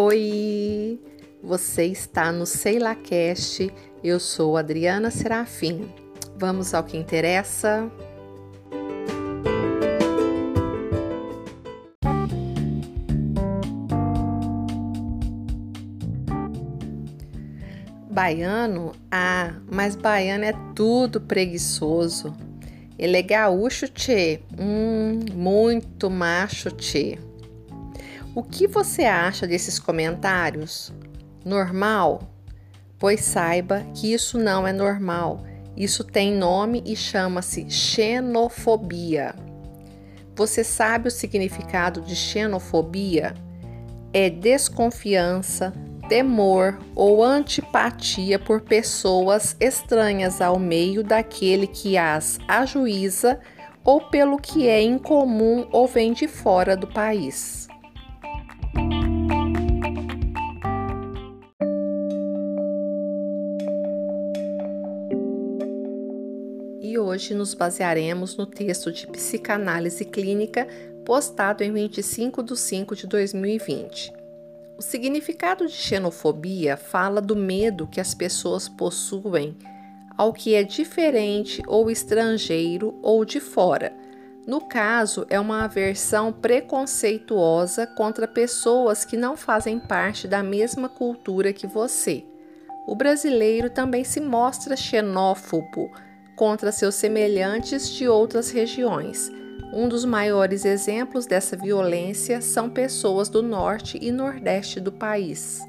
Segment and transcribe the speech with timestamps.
[0.00, 0.96] Oi,
[1.42, 3.68] você está no SeilaCast,
[4.04, 5.92] eu sou Adriana Serafim.
[6.36, 7.90] Vamos ao que interessa.
[18.08, 18.92] Baiano?
[19.10, 22.32] Ah, mas baiano é tudo preguiçoso.
[22.96, 24.42] Ele é gaúcho, tchê.
[24.56, 27.18] Hum, muito macho, tchê.
[28.38, 30.92] O que você acha desses comentários?
[31.44, 32.20] Normal?
[32.96, 35.44] Pois saiba que isso não é normal.
[35.76, 39.34] Isso tem nome e chama-se xenofobia.
[40.36, 43.34] Você sabe o significado de xenofobia?
[44.12, 45.72] É desconfiança,
[46.08, 53.40] temor ou antipatia por pessoas estranhas ao meio daquele que as ajuiza
[53.82, 57.67] ou pelo que é incomum ou vem de fora do país.
[67.28, 70.66] Hoje nos basearemos no texto de psicanálise clínica
[71.04, 74.12] postado em 25 de 5 de 2020.
[74.78, 79.56] O significado de xenofobia fala do medo que as pessoas possuem
[80.16, 83.92] ao que é diferente ou estrangeiro ou de fora.
[84.46, 91.52] No caso, é uma aversão preconceituosa contra pessoas que não fazem parte da mesma cultura
[91.52, 92.24] que você.
[92.86, 95.90] O brasileiro também se mostra xenófobo
[96.38, 99.28] contra seus semelhantes de outras regiões.
[99.74, 105.60] Um dos maiores exemplos dessa violência são pessoas do norte e nordeste do país.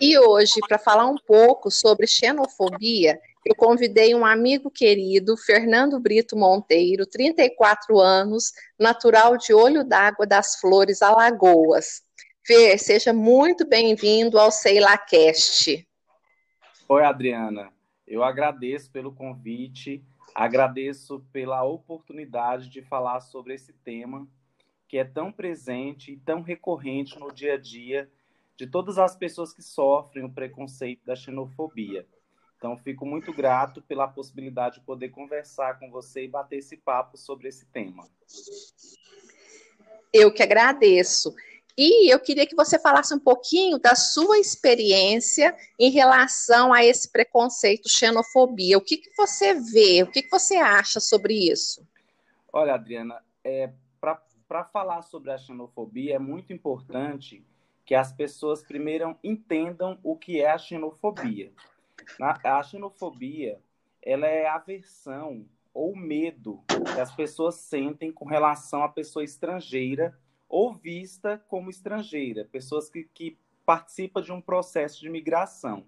[0.00, 6.36] E hoje, para falar um pouco sobre xenofobia, eu convidei um amigo querido, Fernando Brito
[6.36, 12.06] Monteiro, 34 anos, natural de Olho d'Água das Flores, Alagoas.
[12.48, 15.86] Fer, seja muito bem-vindo ao SeilaCast.
[16.88, 17.70] Oi, Adriana.
[18.06, 20.02] Eu agradeço pelo convite,
[20.34, 24.26] agradeço pela oportunidade de falar sobre esse tema
[24.88, 28.10] que é tão presente e tão recorrente no dia a dia
[28.56, 32.06] de todas as pessoas que sofrem o preconceito da xenofobia.
[32.56, 37.18] Então, fico muito grato pela possibilidade de poder conversar com você e bater esse papo
[37.18, 38.08] sobre esse tema.
[40.10, 41.34] Eu que agradeço.
[41.78, 47.08] E eu queria que você falasse um pouquinho da sua experiência em relação a esse
[47.12, 48.76] preconceito, xenofobia.
[48.76, 51.86] O que, que você vê, o que, que você acha sobre isso?
[52.52, 53.70] Olha, Adriana, é,
[54.48, 57.46] para falar sobre a xenofobia, é muito importante
[57.86, 61.52] que as pessoas primeiro entendam o que é a xenofobia.
[62.42, 63.60] A xenofobia
[64.02, 70.72] ela é aversão ou medo que as pessoas sentem com relação à pessoa estrangeira ou
[70.72, 73.36] vista como estrangeira, pessoas que, que
[73.66, 75.84] participam de um processo de migração.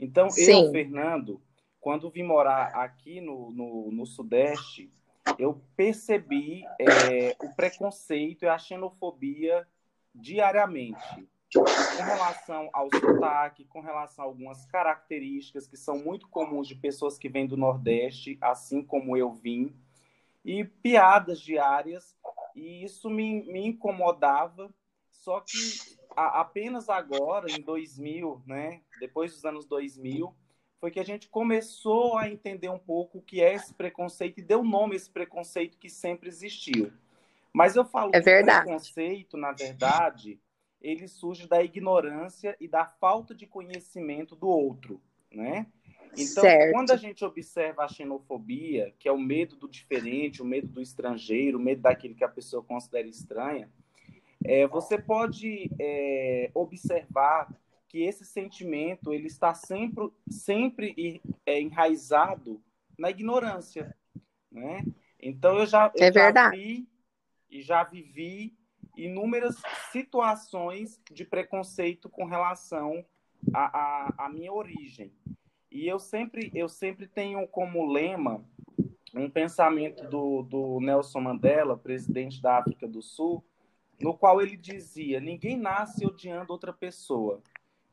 [0.00, 0.66] Então, Sim.
[0.66, 1.42] eu, Fernando,
[1.80, 4.90] quando vim morar aqui no, no, no Sudeste,
[5.38, 9.66] eu percebi é, o preconceito e a xenofobia
[10.14, 16.74] diariamente, com relação ao sotaque, com relação a algumas características que são muito comuns de
[16.74, 19.74] pessoas que vêm do Nordeste, assim como eu vim,
[20.44, 22.16] e piadas diárias
[22.56, 24.74] e isso me, me incomodava,
[25.10, 25.54] só que
[26.16, 30.34] a, apenas agora, em 2000, né, depois dos anos 2000,
[30.80, 34.42] foi que a gente começou a entender um pouco o que é esse preconceito e
[34.42, 36.92] deu nome a esse preconceito que sempre existiu.
[37.52, 38.58] Mas eu falo é verdade.
[38.58, 40.40] que o preconceito, na verdade,
[40.80, 45.00] ele surge da ignorância e da falta de conhecimento do outro,
[45.30, 45.66] né?
[46.12, 46.72] Então, certo.
[46.72, 50.80] quando a gente observa a xenofobia, que é o medo do diferente, o medo do
[50.80, 53.70] estrangeiro, o medo daquele que a pessoa considera estranha,
[54.44, 57.52] é, você pode é, observar
[57.88, 62.62] que esse sentimento ele está sempre, sempre é, enraizado
[62.98, 63.96] na ignorância,
[64.50, 64.84] né?
[65.20, 66.88] Então eu já, eu é já vi
[67.50, 68.56] e já vivi
[68.96, 69.56] inúmeras
[69.92, 73.04] situações de preconceito com relação
[73.52, 75.12] à minha origem.
[75.76, 78.42] E eu sempre, eu sempre tenho como lema
[79.14, 83.44] um pensamento do, do Nelson Mandela, presidente da África do Sul,
[84.00, 87.42] no qual ele dizia: ninguém nasce odiando outra pessoa,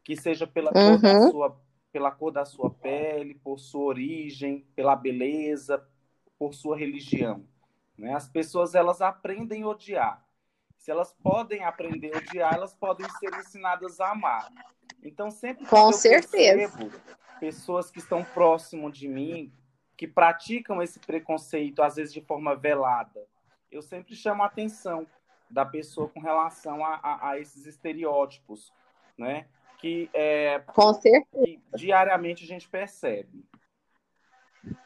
[0.01, 0.91] que seja pela, uhum.
[0.91, 1.31] cor da uhum.
[1.31, 5.85] sua, pela cor da sua pele, por sua origem, pela beleza,
[6.39, 7.43] por sua religião.
[7.97, 8.13] Né?
[8.13, 10.25] As pessoas elas aprendem a odiar.
[10.77, 14.49] Se elas podem aprender a odiar, elas podem ser ensinadas a amar.
[15.03, 16.77] Então, sempre Com certeza.
[16.77, 19.51] percebo pessoas que estão próximo de mim,
[19.97, 23.27] que praticam esse preconceito, às vezes de forma velada,
[23.69, 25.05] eu sempre chamo a atenção
[25.49, 28.71] da pessoa com relação a, a, a esses estereótipos,
[29.17, 29.45] né?
[29.77, 31.43] Que, é, com certeza.
[31.43, 33.43] que diariamente a gente percebe.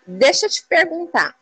[0.08, 1.38] Deixa eu te perguntar.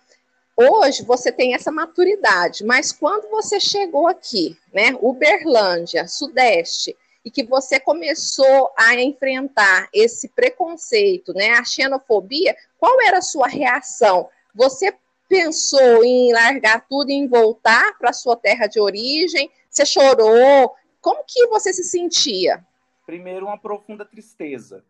[0.57, 6.93] Hoje você tem essa maturidade, mas quando você chegou aqui, né, Uberlândia, Sudeste,
[7.25, 13.47] e que você começou a enfrentar esse preconceito, né, a xenofobia, qual era a sua
[13.47, 14.29] reação?
[14.53, 14.95] Você
[15.27, 19.49] pensou em largar tudo e em voltar para sua terra de origem?
[19.67, 20.75] Você chorou?
[21.01, 22.63] Como que você se sentia?
[23.07, 24.85] Primeiro, uma profunda tristeza.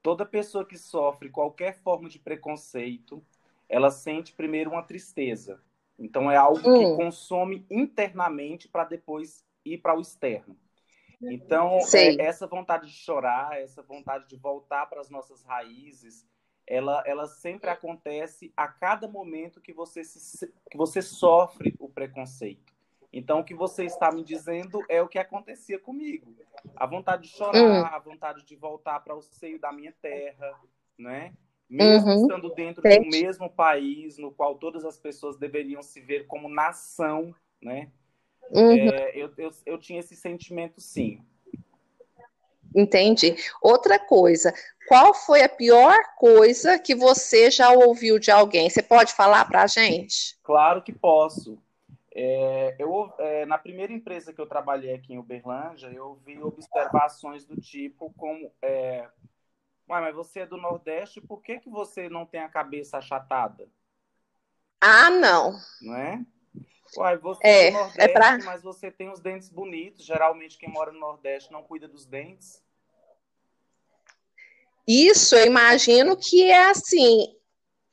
[0.00, 3.22] Toda pessoa que sofre qualquer forma de preconceito,
[3.68, 5.60] ela sente primeiro uma tristeza.
[5.98, 6.78] Então é algo hum.
[6.78, 10.56] que consome internamente para depois ir para o externo.
[11.22, 16.26] Então, é, essa vontade de chorar, essa vontade de voltar para as nossas raízes,
[16.66, 22.72] ela, ela sempre acontece a cada momento que você, se, que você sofre o preconceito.
[23.12, 26.32] Então, o que você está me dizendo é o que acontecia comigo.
[26.76, 27.84] A vontade de chorar, hum.
[27.84, 30.54] a vontade de voltar para o seio da minha terra,
[30.96, 31.34] né?
[31.68, 32.22] Mesmo uhum.
[32.22, 37.34] estando dentro do mesmo país, no qual todas as pessoas deveriam se ver como nação,
[37.60, 37.90] né?
[38.50, 38.90] Uhum.
[38.90, 41.24] É, eu, eu, eu tinha esse sentimento, sim.
[42.74, 43.36] Entendi.
[43.60, 44.52] Outra coisa,
[44.88, 48.68] qual foi a pior coisa que você já ouviu de alguém?
[48.68, 50.38] Você pode falar para a gente?
[50.42, 51.58] Claro que posso.
[52.12, 57.44] É, eu, é, na primeira empresa que eu trabalhei aqui em Uberlândia, eu ouvi observações
[57.44, 59.08] do tipo como é,
[59.86, 63.68] mas você é do Nordeste, por que, que você não tem a cabeça achatada?
[64.80, 65.58] Ah, não.
[65.80, 66.24] Não é?
[66.96, 68.38] Uai, você é, é do Nordeste, é pra...
[68.38, 70.04] mas você tem os dentes bonitos.
[70.04, 72.62] Geralmente quem mora no Nordeste não cuida dos dentes.
[74.86, 77.36] Isso, eu imagino que é assim.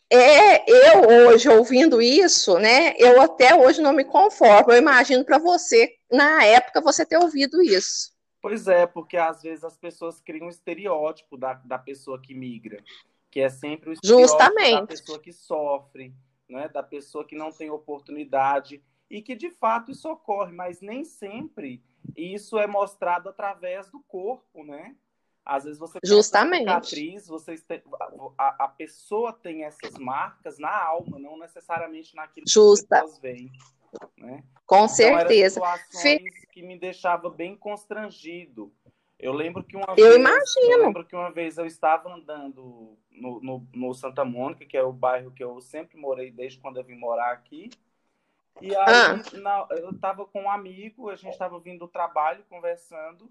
[0.09, 2.95] É, eu hoje ouvindo isso, né?
[2.97, 4.71] Eu até hoje não me conformo.
[4.71, 8.15] Eu imagino para você, na época, você ter ouvido isso.
[8.41, 12.81] Pois é, porque às vezes as pessoas criam um estereótipo da, da pessoa que migra,
[13.29, 14.81] que é sempre o estereótipo Justamente.
[14.81, 16.13] da pessoa que sofre,
[16.49, 21.03] né, da pessoa que não tem oportunidade e que de fato isso ocorre, mas nem
[21.03, 21.83] sempre
[22.15, 24.95] isso é mostrado através do corpo, né?
[25.45, 26.59] Às vezes você tem Justamente.
[26.59, 27.81] cicatriz, você tem,
[28.37, 32.87] a, a, pessoa tem essas marcas na alma, não necessariamente naquilo Justa.
[32.87, 33.51] que as pessoas veem.
[34.17, 34.43] Né?
[34.65, 35.61] Com então, certeza.
[36.01, 36.21] Fe...
[36.51, 38.73] que me deixava bem constrangido.
[39.19, 40.71] Eu lembro que uma eu vez, imagino.
[40.71, 44.83] Eu lembro que uma vez eu estava andando no, no, no, Santa Mônica, que é
[44.83, 47.69] o bairro que eu sempre morei desde quando eu vim morar aqui.
[48.61, 49.23] E aí ah.
[49.39, 53.29] na, eu estava com um amigo, a gente estava vindo do trabalho, conversando,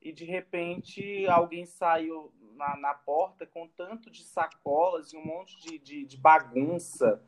[0.00, 5.60] e de repente alguém saiu na, na porta com tanto de sacolas e um monte
[5.60, 7.22] de, de, de bagunça,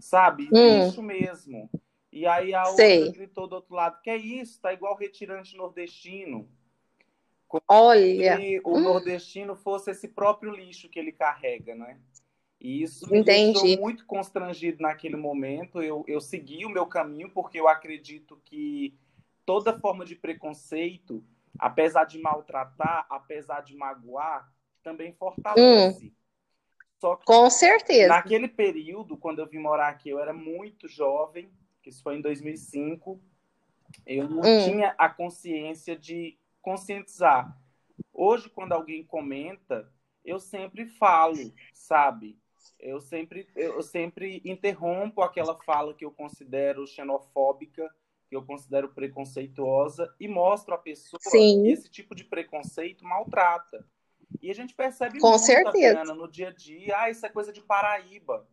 [0.00, 0.48] sabe?
[0.52, 0.88] Hum.
[0.88, 1.70] Isso mesmo.
[2.10, 3.04] E aí a Sei.
[3.04, 4.60] outra gritou do outro lado, que é isso?
[4.60, 6.48] Tá igual retirante nordestino.
[7.52, 8.38] Como Olha.
[8.38, 8.80] Se o hum.
[8.80, 11.98] nordestino fosse esse próprio lixo que ele carrega, né?
[12.58, 13.60] E isso me Entendi.
[13.60, 15.82] deixou muito constrangido naquele momento.
[15.82, 18.96] Eu, eu segui o meu caminho, porque eu acredito que
[19.44, 21.22] toda forma de preconceito,
[21.58, 24.50] apesar de maltratar, apesar de magoar,
[24.82, 26.06] também fortalece.
[26.06, 26.12] Hum.
[26.98, 28.08] Só que, Com certeza.
[28.08, 31.50] Naquele período, quando eu vim morar aqui, eu era muito jovem,
[31.82, 33.20] que isso foi em 2005,
[34.06, 34.64] eu não hum.
[34.64, 37.54] tinha a consciência de conscientizar.
[38.12, 39.92] Hoje, quando alguém comenta,
[40.24, 42.38] eu sempre falo, sabe?
[42.78, 47.92] Eu sempre, eu sempre interrompo aquela fala que eu considero xenofóbica,
[48.28, 51.62] que eu considero preconceituosa, e mostro à pessoa Sim.
[51.62, 53.84] que esse tipo de preconceito maltrata.
[54.40, 56.14] E a gente percebe Com muito, certeza.
[56.14, 58.48] no dia a dia, ah, isso é coisa de Paraíba.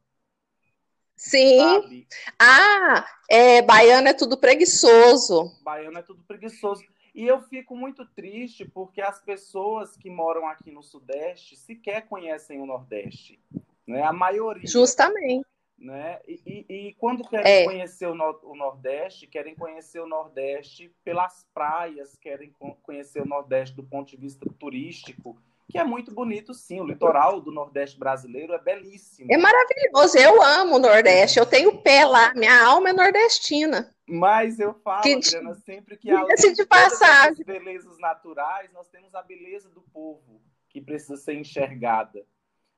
[1.16, 1.58] Sim.
[1.60, 2.08] Sabe?
[2.40, 5.52] Ah, é, baiano é tudo preguiçoso.
[5.64, 6.84] Baiano é tudo preguiçoso.
[7.14, 12.62] E eu fico muito triste porque as pessoas que moram aqui no Sudeste sequer conhecem
[12.62, 13.40] o Nordeste.
[13.88, 14.04] Né?
[14.04, 14.68] A maioria.
[14.68, 15.46] Justamente.
[15.78, 16.20] Né?
[16.28, 17.64] E, e, e quando querem é.
[17.64, 23.76] conhecer o, no o, Nordeste, querem conhecer o Nordeste pelas praias, querem conhecer o Nordeste
[23.76, 26.82] do ponto de vista turístico, que é muito bonito, sim.
[26.82, 29.32] O litoral do Nordeste brasileiro é belíssimo.
[29.32, 30.18] É maravilhoso.
[30.18, 31.38] Eu amo o Nordeste.
[31.38, 32.34] Eu tenho pé lá.
[32.34, 33.94] Minha alma é nordestina.
[34.08, 37.46] Mas eu falo, que, Adriana, sempre que além de passagem.
[37.46, 42.26] belezas naturais, nós temos a beleza do povo que precisa ser enxergada,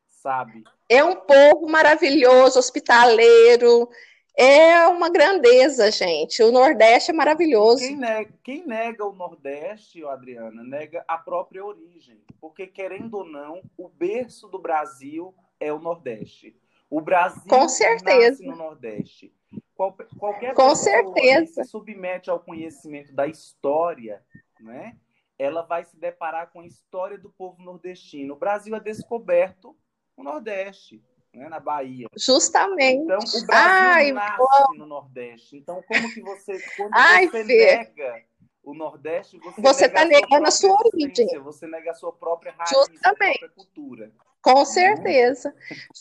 [0.05, 0.65] sabe?
[0.89, 3.89] É um povo maravilhoso, hospitaleiro,
[4.37, 6.41] é uma grandeza, gente.
[6.41, 7.79] O Nordeste é maravilhoso.
[7.79, 12.23] Quem nega, quem nega, o Nordeste, Adriana, nega a própria origem.
[12.39, 16.55] Porque, querendo ou não, o berço do Brasil é o Nordeste.
[16.89, 18.43] O Brasil Com certeza.
[18.43, 19.33] no Nordeste.
[19.75, 21.41] Qual, qualquer Com pessoa certeza.
[21.41, 24.23] que se submete ao conhecimento da história,
[24.59, 24.97] né?
[25.41, 28.35] ela vai se deparar com a história do povo nordestino.
[28.35, 29.75] O Brasil é descoberto
[30.15, 31.49] no Nordeste, né?
[31.49, 32.07] na Bahia.
[32.15, 33.03] Justamente.
[33.03, 34.77] Então, o Brasil Ai, nasce bom.
[34.77, 35.57] no Nordeste.
[35.57, 37.75] Então, como que você, quando Ai, você Fê.
[37.77, 38.23] nega
[38.63, 41.27] o Nordeste, você, tá a negando a sua origem.
[41.43, 43.39] Você nega a sua própria raiz, Justamente.
[43.39, 44.11] própria cultura.
[44.41, 45.53] Com certeza.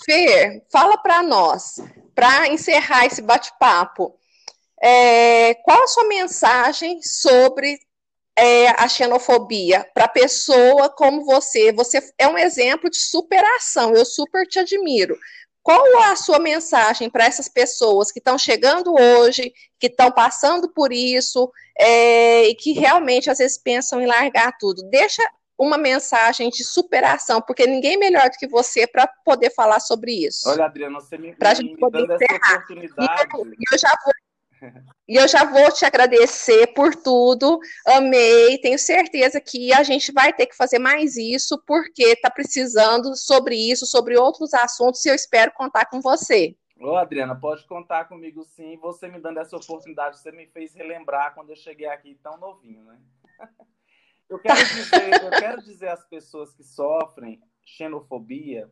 [0.04, 1.76] Fer, fala para nós,
[2.14, 4.14] para encerrar esse bate-papo,
[4.82, 7.78] é, qual a sua mensagem sobre
[8.38, 11.72] é, a xenofobia para pessoa como você?
[11.72, 15.16] Você é um exemplo de superação, eu super te admiro.
[15.62, 20.90] Qual a sua mensagem para essas pessoas que estão chegando hoje, que estão passando por
[20.90, 24.82] isso é, e que realmente às vezes pensam em largar tudo?
[24.88, 25.22] Deixa
[25.58, 30.48] uma mensagem de superação, porque ninguém melhor do que você para poder falar sobre isso.
[30.48, 32.54] Olha, Adriana, você me, Pra me, gente me poder dando essa encerrar.
[32.54, 33.36] oportunidade.
[33.36, 34.14] E eu já vou,
[35.08, 37.58] e eu já vou te agradecer por tudo.
[37.86, 43.16] Amei, tenho certeza que a gente vai ter que fazer mais isso, porque está precisando
[43.16, 46.56] sobre isso, sobre outros assuntos, e eu espero contar com você.
[46.80, 48.78] Ô, Adriana, pode contar comigo sim.
[48.78, 52.84] Você me dando essa oportunidade, você me fez relembrar quando eu cheguei aqui tão novinho,
[52.84, 52.98] né?
[54.30, 58.70] Eu quero dizer, eu quero dizer às pessoas que sofrem xenofobia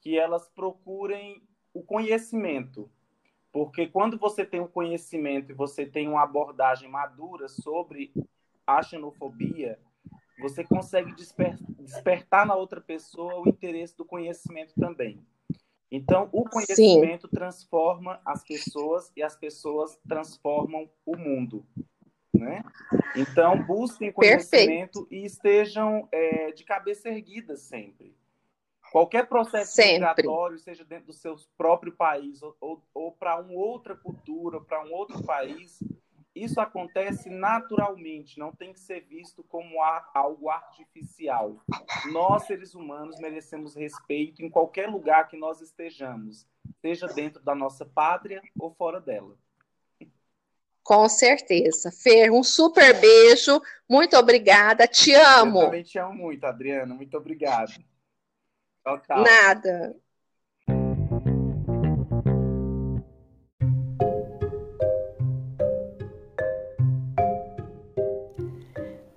[0.00, 2.90] que elas procurem o conhecimento.
[3.54, 8.12] Porque quando você tem um conhecimento e você tem uma abordagem madura sobre
[8.66, 9.78] a xenofobia,
[10.40, 15.24] você consegue desper despertar na outra pessoa o interesse do conhecimento também.
[15.88, 17.32] Então, o conhecimento Sim.
[17.32, 21.64] transforma as pessoas e as pessoas transformam o mundo.
[22.34, 22.60] Né?
[23.14, 25.14] Então, busquem conhecimento Perfeito.
[25.14, 28.16] e estejam é, de cabeça erguida sempre.
[28.94, 29.94] Qualquer processo sempre.
[29.94, 34.84] migratório, seja dentro do seu próprio país ou, ou, ou para uma outra cultura, para
[34.84, 35.82] um outro país,
[36.32, 41.60] isso acontece naturalmente, não tem que ser visto como algo artificial.
[42.12, 46.46] Nós, seres humanos, merecemos respeito em qualquer lugar que nós estejamos,
[46.80, 49.36] seja dentro da nossa pátria ou fora dela.
[50.84, 51.90] Com certeza.
[51.90, 53.60] Fer, um super beijo.
[53.90, 54.86] Muito obrigada.
[54.86, 55.62] Te amo.
[55.62, 56.94] Eu também te amo muito, Adriana.
[56.94, 57.72] Muito obrigado.
[59.22, 59.96] Nada.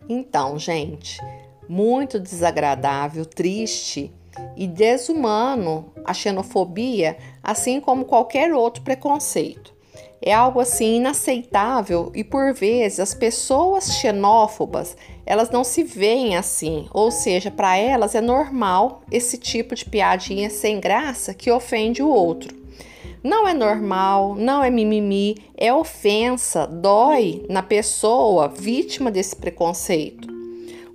[0.10, 1.20] Então, gente,
[1.68, 4.14] muito desagradável, triste
[4.56, 9.76] e desumano a xenofobia, assim como qualquer outro preconceito.
[10.22, 14.96] É algo assim inaceitável e por vezes as pessoas xenófobas,
[15.28, 20.50] elas não se veem assim, ou seja, para elas é normal esse tipo de piadinha
[20.50, 22.56] sem graça que ofende o outro.
[23.22, 30.30] Não é normal, não é mimimi, é ofensa, dói na pessoa vítima desse preconceito.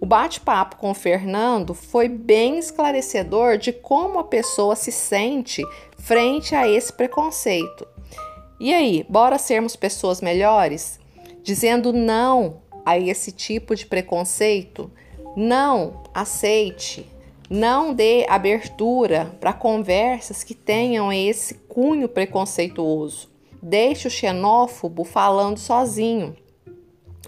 [0.00, 5.62] O bate-papo com o Fernando foi bem esclarecedor de como a pessoa se sente
[5.98, 7.86] frente a esse preconceito.
[8.58, 10.98] E aí, bora sermos pessoas melhores?
[11.42, 14.90] Dizendo não a esse tipo de preconceito?
[15.36, 17.06] Não aceite,
[17.48, 23.30] não dê abertura para conversas que tenham esse cunho preconceituoso.
[23.62, 26.36] Deixe o xenófobo falando sozinho.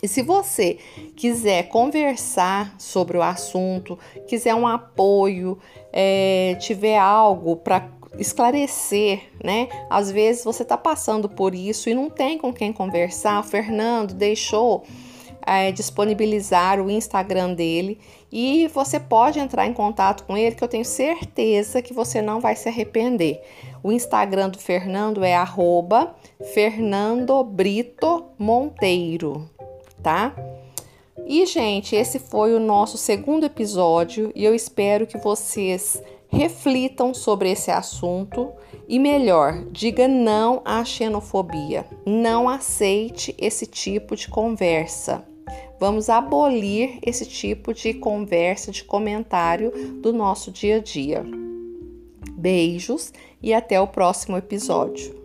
[0.02, 0.78] E se você
[1.16, 5.58] quiser conversar sobre o assunto, quiser um apoio,
[5.92, 9.68] é, tiver algo para esclarecer, né?
[9.88, 13.40] Às vezes você está passando por isso e não tem com quem conversar.
[13.40, 14.84] O Fernando deixou
[15.46, 17.98] é, disponibilizar o Instagram dele
[18.32, 22.40] e você pode entrar em contato com ele, que eu tenho certeza que você não
[22.40, 23.40] vai se arrepender.
[23.82, 26.14] O Instagram do Fernando é arroba
[26.52, 29.48] Fernando Brito Monteiro,
[30.02, 30.34] tá?
[31.26, 37.50] E, gente, esse foi o nosso segundo episódio e eu espero que vocês reflitam sobre
[37.50, 38.52] esse assunto
[38.88, 41.86] e, melhor, diga não à xenofobia.
[42.04, 45.24] Não aceite esse tipo de conversa.
[45.78, 51.24] Vamos abolir esse tipo de conversa, de comentário do nosso dia a dia.
[52.32, 55.24] Beijos e até o próximo episódio.